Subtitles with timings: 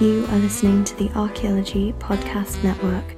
[0.00, 3.16] You are listening to the Archaeology Podcast Network.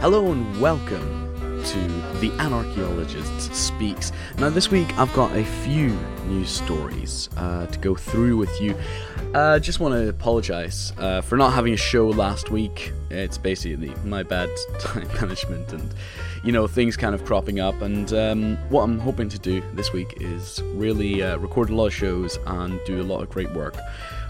[0.00, 1.30] Hello and welcome
[1.64, 1.78] to
[2.20, 4.12] The Anarchaeologist Speaks.
[4.38, 5.88] Now, this week I've got a few
[6.26, 8.76] news stories uh, to go through with you.
[9.34, 12.92] Uh, just want to apologise uh, for not having a show last week.
[13.10, 15.94] It's basically my bad time management and,
[16.42, 17.80] you know, things kind of cropping up.
[17.80, 21.86] And um, what I'm hoping to do this week is really uh, record a lot
[21.86, 23.76] of shows and do a lot of great work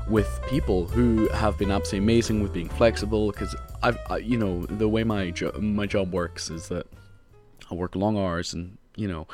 [0.06, 4.66] with people who have been absolutely amazing with being flexible because I've I, you know
[4.66, 6.86] the way my jo- my job works is that
[7.70, 9.28] I work long hours and you know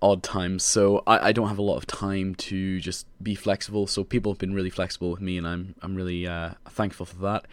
[0.00, 0.62] odd times.
[0.62, 3.86] So I, I don't have a lot of time to just be flexible.
[3.86, 7.16] So people have been really flexible with me and I'm I'm really uh, thankful for
[7.16, 7.46] that.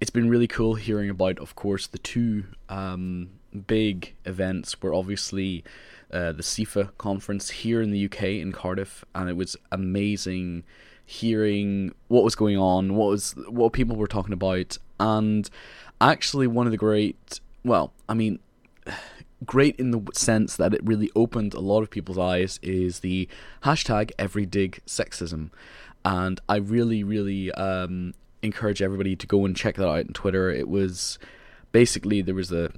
[0.00, 3.30] It's been really cool hearing about of course the two um,
[3.66, 5.64] big events were obviously
[6.12, 10.64] uh, the CIFA conference here in the UK in Cardiff and it was amazing
[11.10, 15.50] hearing what was going on, what was what people were talking about, and
[16.00, 18.38] actually one of the great, well, I mean,
[19.44, 23.28] great in the sense that it really opened a lot of people's eyes is the
[23.64, 25.50] hashtag everydig sexism,
[26.04, 30.50] and I really, really um, encourage everybody to go and check that out on Twitter.
[30.50, 31.18] It was
[31.72, 32.70] basically there was a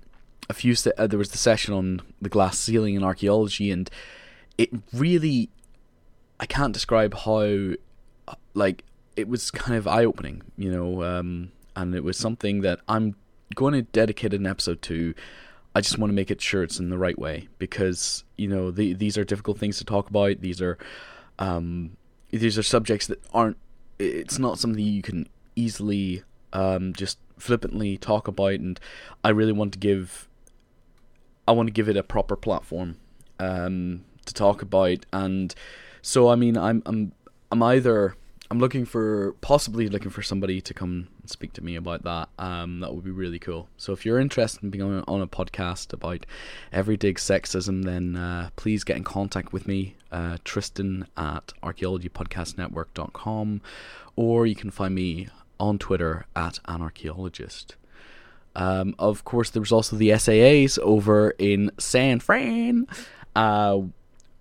[0.50, 3.90] a few se- uh, there was the session on the glass ceiling in archaeology, and
[4.58, 5.48] it really
[6.40, 7.74] I can't describe how
[8.54, 8.84] like
[9.16, 13.14] it was kind of eye opening, you know, um, and it was something that I'm
[13.54, 15.14] going to dedicate an episode to.
[15.74, 18.70] I just want to make it sure it's in the right way because you know
[18.70, 20.40] the, these are difficult things to talk about.
[20.40, 20.78] These are
[21.38, 21.96] um,
[22.30, 23.56] these are subjects that aren't.
[23.98, 28.78] It's not something you can easily um, just flippantly talk about, and
[29.24, 30.28] I really want to give.
[31.48, 32.98] I want to give it a proper platform
[33.38, 35.54] um, to talk about, and
[36.02, 37.12] so I mean, I'm I'm
[37.50, 38.16] I'm either
[38.52, 42.28] I'm looking for possibly looking for somebody to come and speak to me about that.
[42.38, 43.70] Um, that would be really cool.
[43.78, 46.26] So if you're interested in being on a, on a podcast about
[46.70, 53.62] everyday sexism, then uh, please get in contact with me, uh, Tristan at archaeologypodcastnetwork.com,
[54.16, 57.76] or you can find me on Twitter at anarchaeologist.
[58.54, 62.86] Um, of course, there was also the SAAs over in San Fran.
[63.34, 63.80] Uh,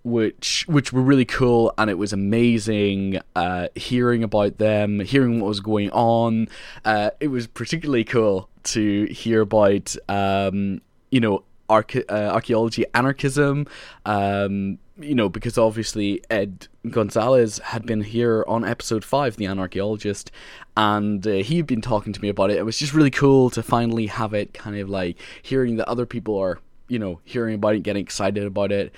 [0.03, 5.47] which which were really cool and it was amazing uh, hearing about them hearing what
[5.47, 6.47] was going on.
[6.85, 10.81] Uh, it was particularly cool to hear about um,
[11.12, 13.66] you know arche- uh, archaeology anarchism
[14.06, 20.29] um, you know because obviously ed gonzalez had been here on episode 5 the anarchaeologist
[20.78, 22.57] and uh, he'd been talking to me about it.
[22.57, 26.06] It was just really cool to finally have it kind of like hearing that other
[26.06, 28.94] people are you know hearing about it getting excited about it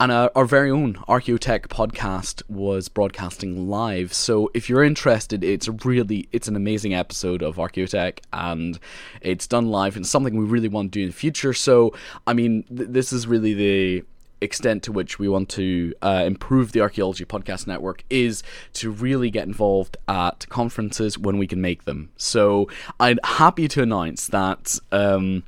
[0.00, 4.12] and our, our very own Archaeotech podcast was broadcasting live.
[4.12, 8.78] So if you're interested, it's really it's an amazing episode of Archaeotech, and
[9.20, 9.96] it's done live.
[9.96, 11.52] and something we really want to do in the future.
[11.52, 11.94] So
[12.26, 14.04] I mean, th- this is really the
[14.40, 18.42] extent to which we want to uh, improve the archaeology podcast network is
[18.74, 22.68] to really get involved at conferences when we can make them so
[23.00, 25.42] i'm happy to announce that um,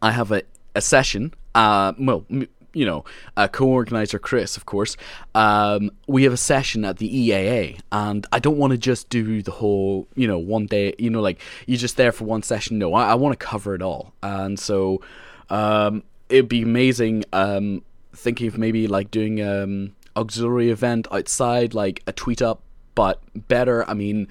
[0.00, 0.40] i have a,
[0.74, 3.04] a session uh, well m- you know,
[3.36, 4.96] uh, co-organizer Chris, of course,
[5.34, 9.42] um, we have a session at the EAA, and I don't want to just do
[9.42, 12.78] the whole, you know, one day, you know, like you're just there for one session.
[12.78, 15.02] No, I, I want to cover it all, and so
[15.50, 17.24] um, it'd be amazing.
[17.32, 17.82] Um,
[18.14, 22.62] thinking of maybe like doing um auxiliary event outside, like a tweet up,
[22.94, 23.88] but better.
[23.88, 24.28] I mean,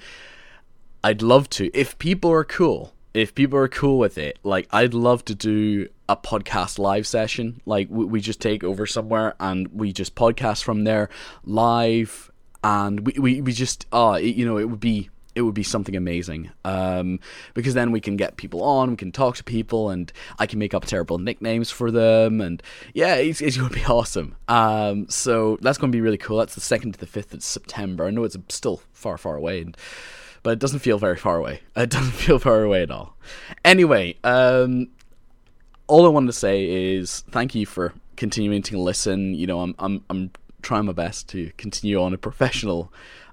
[1.02, 2.92] I'd love to if people are cool.
[3.14, 7.60] If people are cool with it, like I'd love to do a podcast live session.
[7.66, 11.08] Like we, we just take over somewhere and we just podcast from there
[11.44, 12.30] live,
[12.62, 15.62] and we we, we just uh it, you know it would be it would be
[15.62, 17.18] something amazing um,
[17.54, 20.58] because then we can get people on, we can talk to people, and I can
[20.58, 22.62] make up terrible nicknames for them, and
[22.92, 24.36] yeah, it's, it's going to be awesome.
[24.48, 26.36] Um, so that's going to be really cool.
[26.36, 28.04] That's the second to the fifth of September.
[28.04, 29.74] I know it's still far, far away, and,
[30.42, 31.60] but it doesn't feel very far away.
[31.76, 33.16] It doesn't feel far away at all.
[33.64, 34.88] Anyway, um,
[35.86, 39.34] all I wanted to say is thank you for continuing to listen.
[39.34, 40.30] You know, I'm I'm I'm
[40.62, 42.92] trying my best to continue on a professional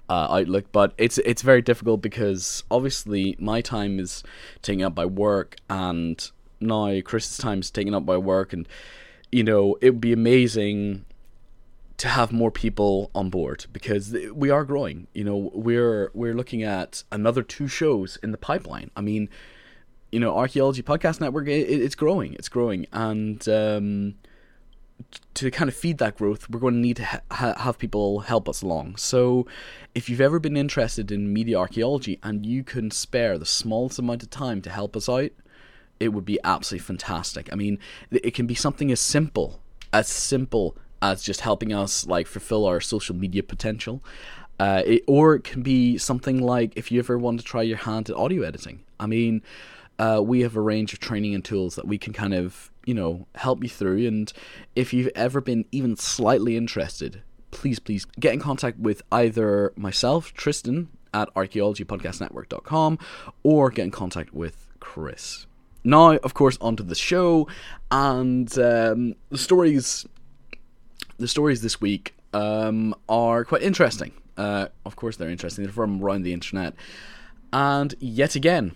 [0.09, 4.23] uh, outlook, but it's it's very difficult because obviously my time is
[4.61, 8.67] taken up by work, and now Chris's time is taken up by work, and
[9.31, 11.05] you know it would be amazing
[11.97, 15.07] to have more people on board because we are growing.
[15.13, 18.89] You know, we're we're looking at another two shows in the pipeline.
[18.95, 19.29] I mean,
[20.11, 22.33] you know, Archaeology Podcast Network, it, it's growing.
[22.33, 22.85] It's growing.
[22.91, 24.15] And um,
[25.35, 28.49] to kind of feed that growth, we're going to need to ha- have people help
[28.49, 28.97] us along.
[28.97, 29.47] So,
[29.95, 34.23] if you've ever been interested in media archaeology and you can spare the smallest amount
[34.23, 35.31] of time to help us out,
[35.99, 37.49] it would be absolutely fantastic.
[37.51, 37.79] I mean,
[38.11, 39.61] it can be something as simple
[39.91, 44.03] as simple as just helping us like fulfill our social media potential.
[44.59, 47.77] Uh, it, or it can be something like if you ever want to try your
[47.77, 48.83] hand at audio editing.
[48.99, 49.41] I mean,
[49.99, 52.93] uh, we have a range of training and tools that we can kind of, you
[52.93, 54.07] know, help you through.
[54.07, 54.31] And
[54.75, 60.33] if you've ever been even slightly interested, please, please get in contact with either myself,
[60.33, 62.97] Tristan, at archaeologypodcastnetwork.com,
[63.43, 65.45] or get in contact with Chris.
[65.83, 67.47] Now, of course, onto the show,
[67.91, 70.05] and um, the stories.
[71.17, 74.13] The stories this week um, are quite interesting.
[74.37, 75.65] Uh, of course, they're interesting.
[75.65, 76.75] They're from around the internet,
[77.51, 78.73] and yet again,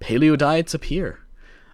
[0.00, 1.20] paleo diets appear.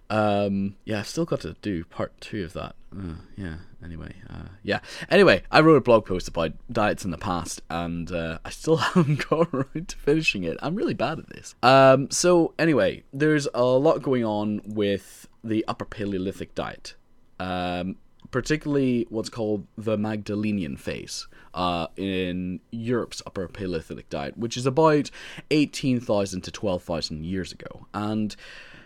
[0.09, 2.75] Um, yeah, I've still got to do part two of that.
[2.95, 3.55] Uh, yeah.
[3.83, 4.79] Anyway, uh, yeah.
[5.09, 8.77] Anyway, I wrote a blog post about diets in the past, and uh, I still
[8.93, 10.57] haven't got around to finishing it.
[10.61, 11.55] I'm really bad at this.
[11.61, 16.95] Um, so anyway, there's a lot going on with the Upper Paleolithic diet,
[17.39, 17.97] um,
[18.35, 21.25] particularly what's called the Magdalenian phase.
[21.53, 25.09] Uh, in Europe's Upper Paleolithic diet, which is about
[25.51, 27.87] 18,000 to 12,000 years ago.
[27.93, 28.35] And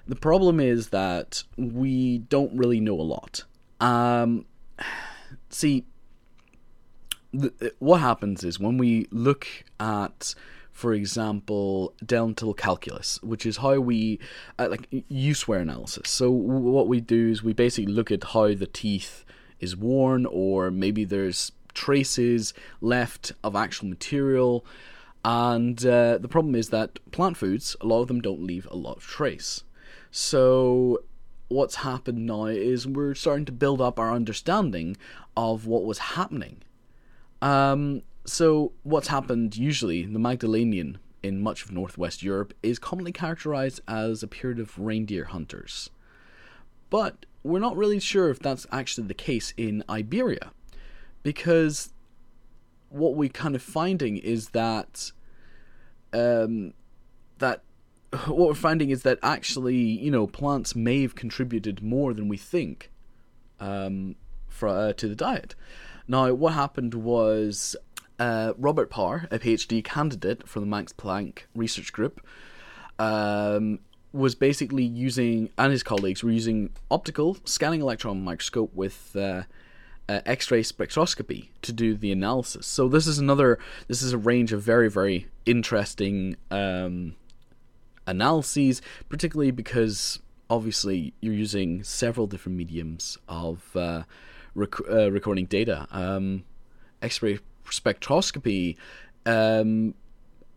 [0.07, 3.43] the problem is that we don't really know a lot.
[3.81, 4.45] Um,
[5.49, 5.87] see,
[7.33, 9.47] the, what happens is when we look
[9.79, 10.35] at,
[10.71, 14.19] for example, dental calculus, which is how we
[14.59, 16.07] uh, like use-wear analysis.
[16.07, 19.25] So what we do is we basically look at how the teeth
[19.59, 24.65] is worn, or maybe there's traces left of actual material.
[25.23, 28.75] And uh, the problem is that plant foods, a lot of them don't leave a
[28.75, 29.63] lot of trace.
[30.11, 31.03] So
[31.49, 34.97] what's happened now is we're starting to build up our understanding
[35.35, 36.63] of what was happening.
[37.41, 43.81] Um, so what's happened usually, the Magdalenian in much of northwest Europe is commonly characterized
[43.87, 45.89] as a period of reindeer hunters.
[46.89, 50.51] But we're not really sure if that's actually the case in Iberia
[51.23, 51.93] because
[52.89, 55.11] what we're kind of finding is that
[56.13, 56.73] um,
[57.37, 57.61] that
[58.25, 62.37] what we're finding is that actually, you know, plants may have contributed more than we
[62.37, 62.91] think
[63.59, 64.15] um,
[64.47, 65.55] for, uh, to the diet.
[66.07, 67.75] Now, what happened was
[68.17, 72.25] uh, Robert Power, a PhD candidate for the Max Planck Research Group,
[72.97, 73.79] um,
[74.11, 79.43] was basically using, and his colleagues were using optical scanning electron microscope with uh,
[80.07, 82.65] uh, X-ray spectroscopy to do the analysis.
[82.65, 87.15] So this is another, this is a range of very, very interesting um,
[88.07, 90.19] analyses, particularly because
[90.49, 94.03] obviously you're using several different mediums of uh,
[94.55, 95.87] rec- uh, recording data.
[95.91, 96.43] Um,
[97.03, 98.75] X-ray spectroscopy.
[99.27, 99.93] Um,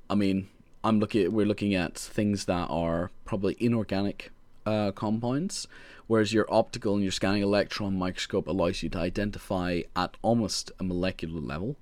[0.08, 0.48] I mean,
[0.84, 1.32] I'm looking.
[1.32, 4.30] We're looking at things that are probably inorganic
[4.66, 5.68] uh, compounds,
[6.06, 10.84] whereas your optical and your scanning electron microscope allows you to identify at almost a
[10.84, 11.76] molecular level,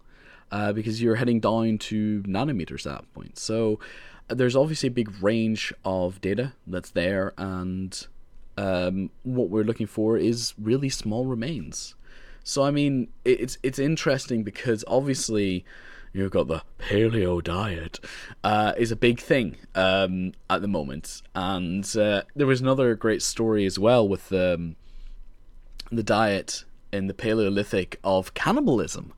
[0.52, 3.38] uh, because you're heading down to nanometers at that point.
[3.38, 3.78] So
[4.28, 8.06] there's obviously a big range of data that's there, and
[8.58, 11.94] um, what we're looking for is really small remains.
[12.50, 15.64] So I mean, it's it's interesting because obviously
[16.12, 18.00] you've got the paleo diet
[18.42, 23.22] uh, is a big thing um, at the moment, and uh, there was another great
[23.22, 24.74] story as well with um,
[25.92, 29.12] the diet in the Paleolithic of cannibalism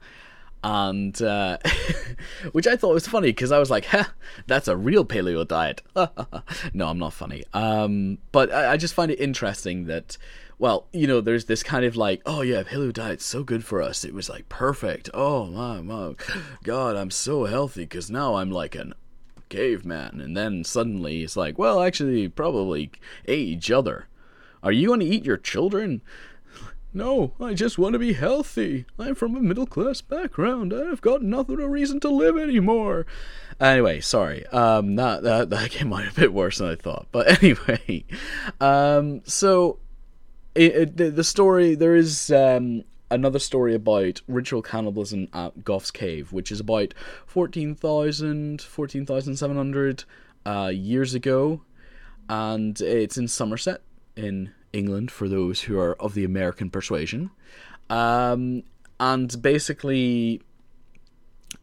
[0.63, 1.59] and uh,
[2.53, 4.05] which I thought was funny because I was like, heh,
[4.47, 5.83] "That's a real paleo diet."
[6.75, 7.45] no, I'm not funny.
[7.53, 10.17] Um, but I, I, just find it interesting that,
[10.59, 13.83] well, you know, there's this kind of like, "Oh yeah, paleo diet's so good for
[13.83, 14.05] us.
[14.05, 15.11] It was like perfect.
[15.13, 16.15] Oh my, my
[16.63, 18.95] God, I'm so healthy because now I'm like an
[19.49, 22.91] caveman." And then suddenly it's like, "Well, actually, probably
[23.27, 24.07] ate each other.
[24.63, 26.03] Are you going to eat your children?"
[26.95, 28.85] No, I just want to be healthy.
[28.99, 30.75] I'm from a middle class background.
[30.75, 33.07] I've got nothing a reason to live anymore.
[33.59, 34.47] Anyway, sorry.
[34.49, 37.07] Um, that that that came out a bit worse than I thought.
[37.11, 38.05] But anyway,
[38.61, 39.79] um, so
[40.55, 45.91] it, it, the, the story there is um another story about ritual cannibalism at Gough's
[45.91, 46.95] Cave, which is about
[47.27, 50.05] 14,000, 14,700
[50.47, 51.63] uh, years ago,
[52.29, 53.83] and it's in Somerset
[54.17, 57.31] in England for those who are of the American persuasion.
[57.91, 58.63] Um,
[58.99, 60.41] and basically,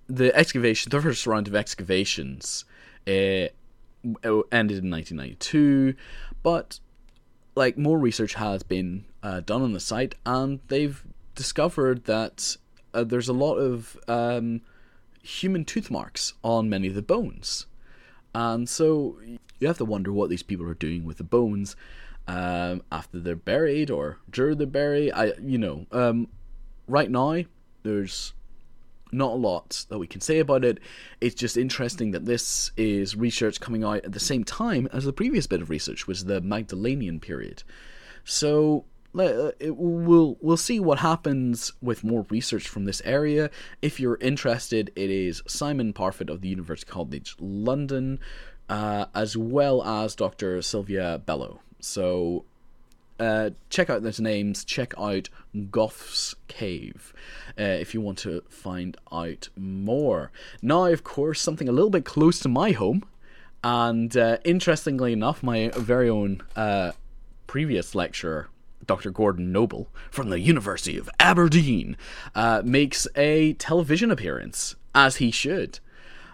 [0.07, 2.65] the excavation, the first round of excavations,
[3.07, 3.47] uh,
[4.51, 5.95] ended in 1992,
[6.43, 6.79] but
[7.55, 11.03] like more research has been uh, done on the site, and they've
[11.35, 12.57] discovered that
[12.93, 14.61] uh, there's a lot of um,
[15.21, 17.65] human tooth marks on many of the bones,
[18.33, 19.17] and so
[19.59, 21.75] you have to wonder what these people are doing with the bones
[22.29, 25.11] um, after they're buried or during they're buried.
[25.13, 26.27] I, you know, um,
[26.87, 27.43] right now
[27.81, 28.33] there's
[29.11, 30.77] not a lot that we can say about it.
[31.19, 35.13] It's just interesting that this is research coming out at the same time as the
[35.13, 37.63] previous bit of research, was the Magdalenian period.
[38.23, 38.85] So
[39.17, 43.49] uh, we'll we'll see what happens with more research from this area.
[43.81, 48.19] If you're interested, it is Simon Parfitt of the University College London,
[48.69, 50.61] uh, as well as Dr.
[50.61, 51.61] Silvia Bello.
[51.79, 52.45] So
[53.19, 54.63] uh, check out those names.
[54.63, 55.29] Check out
[55.69, 57.13] Gough's Cave
[57.59, 60.31] uh, if you want to find out more.
[60.61, 63.03] Now, of course, something a little bit close to my home,
[63.63, 66.93] and uh, interestingly enough, my very own uh,
[67.47, 68.49] previous lecturer.
[68.85, 69.11] Dr.
[69.11, 71.95] Gordon Noble from the University of Aberdeen
[72.33, 75.79] uh, makes a television appearance, as he should.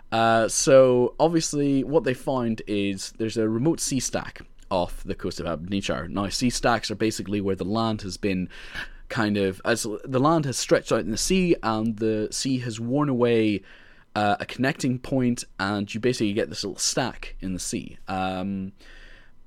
[0.09, 4.41] Uh, so, obviously, what they found is there's a remote sea stack
[4.71, 6.07] off the coast of Aberdeenshire.
[6.07, 8.49] Now, sea stacks are basically where the land has been
[9.07, 12.79] kind of as the land has stretched out in the sea and the sea has
[12.79, 13.61] worn away
[14.15, 17.97] uh, a connecting point, and you basically get this little stack in the sea.
[18.07, 18.71] Um,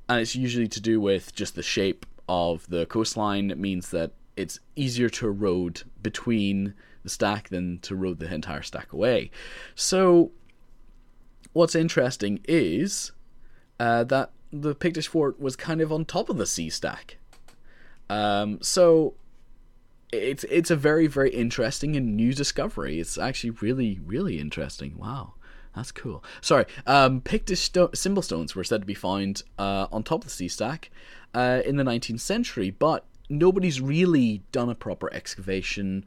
[0.09, 3.51] and it's usually to do with just the shape of the coastline.
[3.51, 8.63] It means that it's easier to erode between the stack than to erode the entire
[8.63, 9.31] stack away.
[9.75, 10.33] So,
[11.55, 13.13] what's interesting is
[13.81, 17.19] uh, that the Pictish fort was kind of on top of the sea stack.
[18.11, 19.14] Um, so
[20.12, 23.00] it's it's a very very interesting and new discovery.
[23.00, 24.97] It's actually really really interesting.
[24.97, 25.35] Wow.
[25.76, 26.25] That's cool.
[26.40, 30.25] Sorry, um, Pictish sto- symbol stones were said to be found uh, on top of
[30.25, 30.90] the sea stack
[31.35, 36.05] uh, in the 19th century, but nobody's really done a proper excavation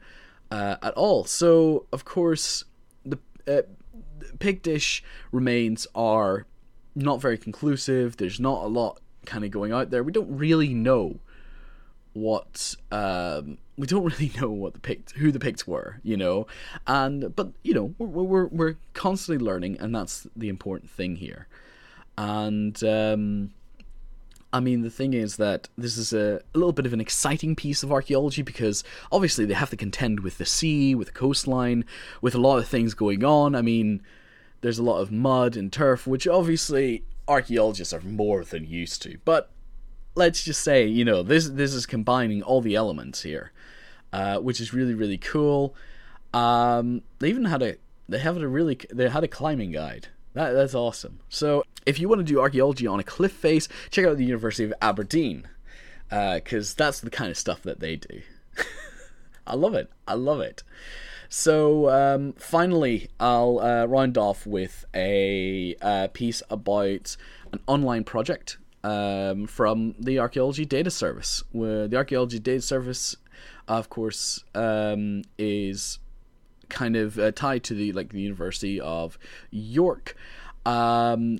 [0.50, 1.24] uh, at all.
[1.24, 2.64] So, of course,
[3.06, 3.18] the
[3.48, 3.62] uh,
[4.38, 6.46] Pictish remains are
[6.94, 8.16] not very conclusive.
[8.16, 10.02] There's not a lot kind of going out there.
[10.02, 11.20] We don't really know
[12.14, 16.46] what um, we don't really know what the Picts, who the Picts were, you know,
[16.86, 21.46] and but you know we're we're we're constantly learning, and that's the important thing here.
[22.18, 23.52] And um,
[24.52, 27.56] I mean, the thing is that this is a, a, little bit of an exciting
[27.56, 31.86] piece of archaeology because obviously they have to contend with the sea, with the coastline,
[32.20, 33.54] with a lot of things going on.
[33.54, 34.02] I mean,
[34.62, 39.18] there's a lot of mud and turf, which obviously archaeologists are more than used to.
[39.24, 39.50] But
[40.14, 43.52] let's just say, you know, this this is combining all the elements here,
[44.12, 45.74] uh, which is really really cool.
[46.32, 47.76] Um, they even had a
[48.08, 50.08] they have a really they had a climbing guide.
[50.34, 51.20] That that's awesome.
[51.28, 54.64] So if you want to do archaeology on a cliff face, check out the University
[54.64, 55.48] of Aberdeen,
[56.08, 58.22] because uh, that's the kind of stuff that they do.
[59.46, 59.90] I love it.
[60.06, 60.62] I love it.
[61.34, 67.16] So um, finally, I'll uh, round off with a uh, piece about
[67.52, 71.42] an online project um, from the Archaeology Data Service.
[71.52, 73.16] Where the Archaeology Data Service,
[73.66, 76.00] of course, um, is
[76.68, 79.18] kind of uh, tied to the like the University of
[79.50, 80.14] York,
[80.66, 81.38] um,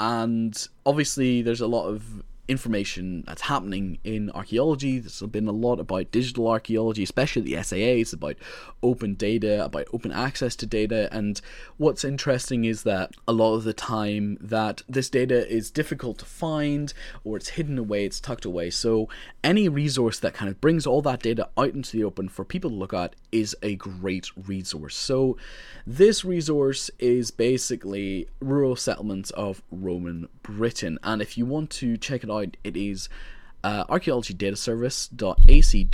[0.00, 4.98] and obviously there's a lot of information that's happening in archaeology.
[4.98, 8.36] There's been a lot about digital archaeology, especially the SAAs, about
[8.82, 11.08] open data, about open access to data.
[11.12, 11.40] And
[11.76, 16.24] what's interesting is that a lot of the time that this data is difficult to
[16.24, 16.92] find
[17.24, 18.70] or it's hidden away, it's tucked away.
[18.70, 19.08] So
[19.42, 22.70] any resource that kind of brings all that data out into the open for people
[22.70, 24.96] to look at is a great resource.
[24.96, 25.36] So
[25.86, 30.98] this resource is basically rural settlements of Roman Britain.
[31.02, 33.08] And if you want to check it out, it is
[33.64, 35.88] uh, archaeologydataservice.ac.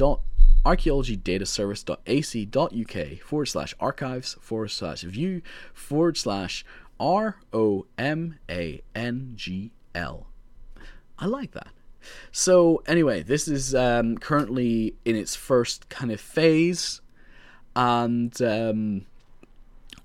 [0.64, 6.64] archaeologydataservice.ac.uk forward slash archives forward slash view forward slash
[7.00, 10.26] R O M A N G L.
[11.18, 11.68] I like that.
[12.30, 17.00] So, anyway, this is um, currently in its first kind of phase,
[17.76, 19.06] and um,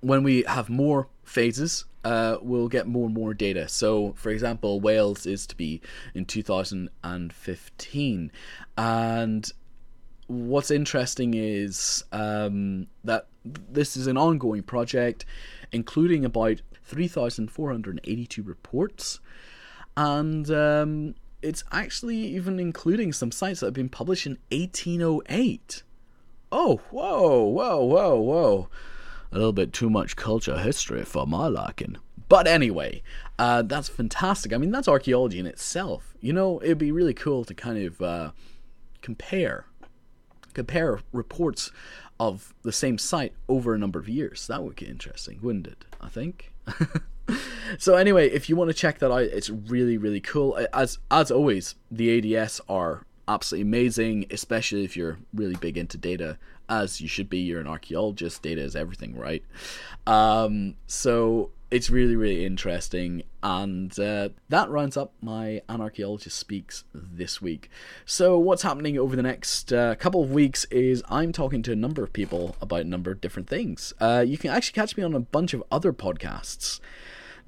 [0.02, 3.68] when we have more phases, uh, we'll get more and more data.
[3.68, 5.82] So, for example, Wales is to be
[6.14, 8.32] in 2015.
[8.78, 9.52] And
[10.28, 15.26] what's interesting is um, that this is an ongoing project,
[15.74, 19.20] including about 3,482 reports.
[19.98, 25.84] And um, it's actually even including some sites that have been published in 1808.
[26.54, 28.70] Oh, whoa, whoa, whoa, whoa
[29.32, 31.98] a little bit too much culture history for my liking.
[32.30, 33.04] But anyway,
[33.40, 34.54] uh, that's fantastic.
[34.54, 36.16] I mean, that's archaeology in itself.
[36.20, 38.32] You know, it'd be really cool to kind of uh,
[39.02, 39.66] compare
[40.54, 41.72] compare reports
[42.20, 44.48] of the same site over a number of years.
[44.48, 45.86] That would be interesting, wouldn't it?
[46.02, 46.52] I think.
[47.78, 50.60] so anyway, if you want to check that out, it's really really cool.
[50.74, 56.38] As as always, the ADS are absolutely amazing, especially if you're really big into data,
[56.70, 57.40] as you should be.
[57.40, 58.42] You're an archaeologist.
[58.42, 59.44] Data is everything, right?
[60.06, 67.42] Um, so it's really really interesting and uh, that rounds up my anarchaeologist speaks this
[67.42, 67.70] week
[68.06, 71.76] so what's happening over the next uh, couple of weeks is i'm talking to a
[71.76, 75.04] number of people about a number of different things uh, you can actually catch me
[75.04, 76.80] on a bunch of other podcasts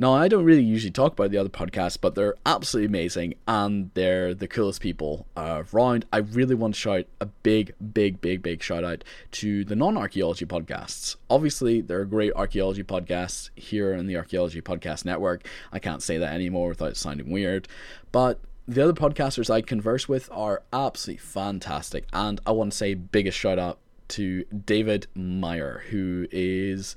[0.01, 3.91] now, I don't really usually talk about the other podcasts, but they're absolutely amazing and
[3.95, 6.05] they're the coolest people around.
[6.13, 9.97] I really want to shout a big, big, big, big shout out to the non
[9.97, 11.17] archaeology podcasts.
[11.29, 15.45] Obviously, there are great archaeology podcasts here in the Archaeology Podcast Network.
[15.73, 17.67] I can't say that anymore without sounding weird,
[18.13, 18.39] but
[18.69, 23.37] the other podcasters I converse with are absolutely fantastic, and I want to say biggest
[23.37, 23.79] shout out
[24.09, 26.95] to David Meyer, who is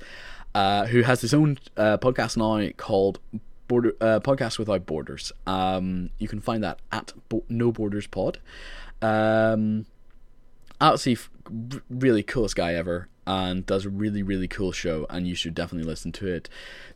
[0.55, 3.19] uh, who has his own uh, podcast now called
[3.69, 5.33] Border uh, Podcast Without Borders.
[5.47, 8.39] Um, you can find that at Bo- No Borders Pod.
[9.01, 9.87] Um,
[10.81, 15.35] absolutely f- really coolest guy ever and does a really really cool show and you
[15.35, 16.49] should definitely listen to it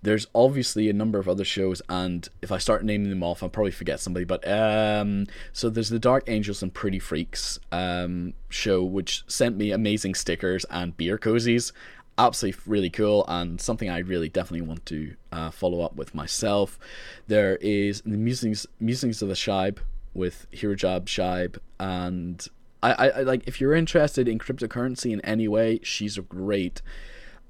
[0.02, 3.48] there's obviously a number of other shows and if i start naming them off i'll
[3.48, 8.82] probably forget somebody but um so there's the dark angels and pretty freaks um show
[8.82, 11.70] which sent me amazing stickers and beer cozies
[12.18, 16.78] absolutely really cool and something I really definitely want to uh, follow up with myself.
[17.26, 19.78] There is the musings musings of the Shaib
[20.14, 22.46] with Hirajab Shaib and
[22.82, 26.82] I, I, I like if you're interested in cryptocurrency in any way, she's a great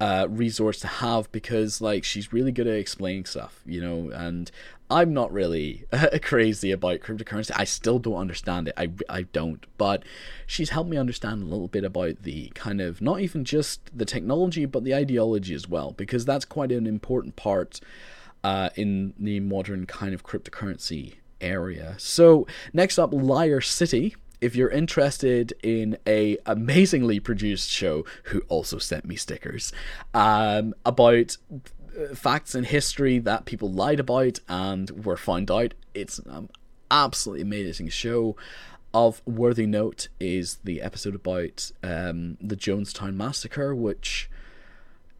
[0.00, 4.50] uh, resource to have because like she's really good at explaining stuff, you know, and
[4.90, 5.84] I'm not really
[6.22, 7.52] crazy about cryptocurrency.
[7.56, 8.74] I still don't understand it.
[8.76, 9.66] I, I don't.
[9.78, 10.04] But
[10.46, 14.04] she's helped me understand a little bit about the kind of not even just the
[14.04, 17.80] technology, but the ideology as well, because that's quite an important part
[18.44, 21.94] uh, in the modern kind of cryptocurrency area.
[21.98, 24.14] So next up, Liar City.
[24.46, 29.72] If you're interested in a amazingly produced show, who also sent me stickers,
[30.14, 31.36] um, about
[32.14, 35.74] facts in history that people lied about and were found out.
[35.94, 36.48] It's an
[36.90, 38.36] absolutely amazing show.
[38.94, 44.30] Of worthy note is the episode about um, the Jonestown massacre, which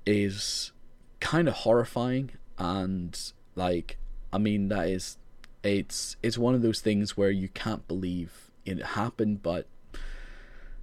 [0.07, 0.71] is
[1.19, 3.97] kind of horrifying and like
[4.33, 5.19] I mean that is
[5.65, 9.67] it's it's one of those things where you can't believe it happened, but.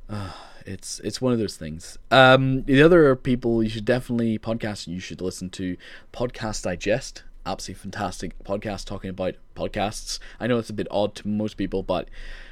[0.09, 0.31] Uh,
[0.65, 1.97] it's it's one of those things.
[2.11, 5.77] Um, the other people you should definitely podcast you should listen to
[6.11, 7.23] Podcast Digest.
[7.45, 10.19] Absolutely fantastic podcast talking about podcasts.
[10.39, 12.07] I know it's a bit odd to most people, but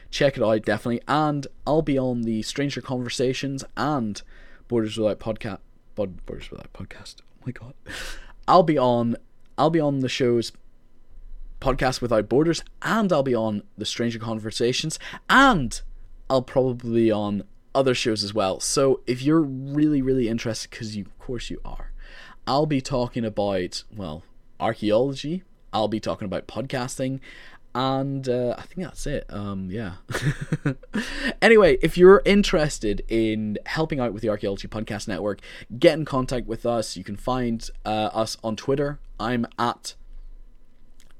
[0.09, 1.01] check it out definitely.
[1.07, 4.21] And I'll be on the Stranger Conversations and
[4.67, 5.59] Borders Without Podcast.
[5.95, 7.15] Borders Without Podcast.
[7.21, 7.73] Oh my god.
[8.47, 9.15] I'll be on.
[9.57, 10.51] I'll be on the shows
[11.61, 15.81] podcast without borders and i'll be on the stranger conversations and
[16.29, 17.43] i'll probably be on
[17.73, 18.59] other shows as well.
[18.59, 21.91] So if you're really, really interested, because of course, you are,
[22.47, 24.23] I'll be talking about well
[24.59, 25.43] archaeology.
[25.73, 27.21] I'll be talking about podcasting,
[27.73, 29.25] and uh, I think that's it.
[29.29, 29.93] Um, yeah.
[31.41, 35.39] anyway, if you're interested in helping out with the Archaeology Podcast Network,
[35.79, 36.97] get in contact with us.
[36.97, 38.99] You can find uh, us on Twitter.
[39.17, 39.93] I'm at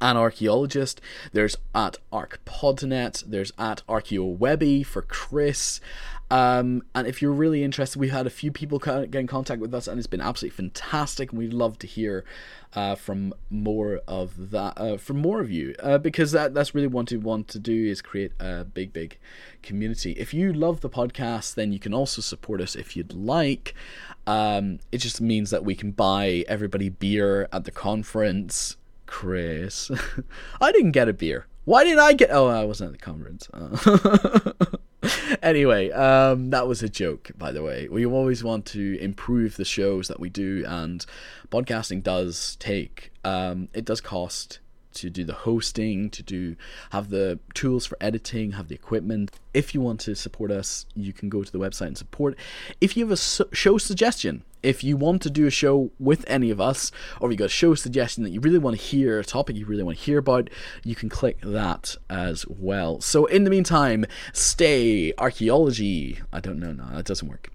[0.02, 1.00] an archaeologist.
[1.32, 3.26] There's at ArcPodNet.
[3.26, 5.80] There's at ArchaeoWebby for Chris.
[6.32, 9.74] Um, and if you're really interested, we've had a few people get in contact with
[9.74, 11.32] us, and it's been absolutely fantastic.
[11.32, 12.24] And we'd love to hear
[12.74, 16.88] uh, from more of that, uh, from more of you, uh, because that that's really
[16.88, 19.20] what we want to do is create a big, big
[19.62, 20.14] community.
[20.14, 23.76] If you love the podcast, then you can also support us if you'd like.
[24.26, 28.78] Um, it just means that we can buy everybody beer at the conference.
[29.12, 29.92] Chris,
[30.62, 31.46] I didn't get a beer.
[31.66, 32.30] Why didn't I get?
[32.32, 33.50] Oh, I wasn't at the conference.
[33.54, 34.54] Uh.
[35.44, 37.90] anyway, um, that was a joke, by the way.
[37.90, 41.06] We always want to improve the shows that we do, and
[41.52, 44.60] podcasting does take, um, it does cost
[44.94, 46.56] to do the hosting, to do
[46.92, 49.32] have the tools for editing, have the equipment.
[49.54, 52.38] If you want to support us, you can go to the website and support.
[52.80, 56.52] If you have a show suggestion, if you want to do a show with any
[56.52, 59.24] of us, or you got a show suggestion that you really want to hear, a
[59.24, 60.50] topic you really want to hear about,
[60.84, 63.02] you can click that as well.
[63.02, 66.20] So in the meantime, stay archaeology.
[66.32, 67.51] I don't know, no, that doesn't work.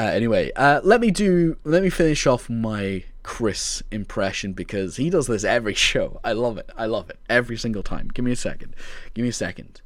[0.00, 1.58] Uh, anyway, uh, let me do.
[1.62, 6.20] Let me finish off my Chris impression because he does this every show.
[6.24, 6.70] I love it.
[6.74, 8.08] I love it every single time.
[8.08, 8.74] Give me a second.
[9.12, 9.82] Give me a second.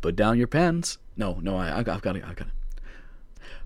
[0.00, 0.98] Put down your pens.
[1.16, 2.24] No, no, I, I've got, it.
[2.24, 2.52] I've got it.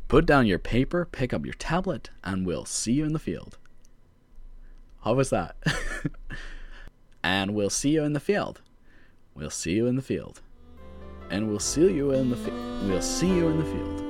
[0.06, 3.56] Put down your paper, pick up your tablet, and we'll see you in the field.
[5.02, 5.56] How was that?
[7.24, 8.60] and we'll see you in the field.
[9.34, 10.42] We'll see you in the field.
[11.30, 14.09] And we'll see you in the fi- we'll see you in the field.